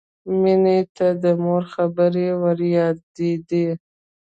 [0.41, 3.67] مینې ته د مور خبرې وریادېدې